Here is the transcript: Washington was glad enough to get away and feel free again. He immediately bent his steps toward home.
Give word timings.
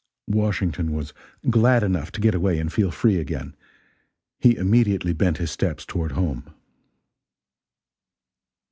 Washington 0.31 0.93
was 0.93 1.13
glad 1.47 1.83
enough 1.83 2.11
to 2.13 2.21
get 2.21 2.33
away 2.33 2.57
and 2.57 2.73
feel 2.73 2.89
free 2.89 3.17
again. 3.19 3.55
He 4.39 4.55
immediately 4.57 5.13
bent 5.13 5.37
his 5.37 5.51
steps 5.51 5.85
toward 5.85 6.13
home. 6.13 6.55